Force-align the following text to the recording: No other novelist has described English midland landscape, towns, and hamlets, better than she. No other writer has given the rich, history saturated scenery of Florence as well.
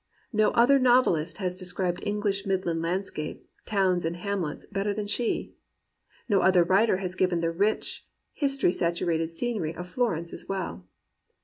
No 0.33 0.49
other 0.53 0.79
novelist 0.79 1.37
has 1.37 1.59
described 1.59 1.99
English 2.03 2.43
midland 2.43 2.81
landscape, 2.81 3.47
towns, 3.67 4.03
and 4.03 4.17
hamlets, 4.17 4.65
better 4.65 4.95
than 4.95 5.05
she. 5.05 5.53
No 6.27 6.41
other 6.41 6.63
writer 6.63 6.97
has 6.97 7.13
given 7.13 7.39
the 7.39 7.51
rich, 7.51 8.07
history 8.33 8.71
saturated 8.71 9.29
scenery 9.29 9.75
of 9.75 9.87
Florence 9.87 10.33
as 10.33 10.49
well. 10.49 10.87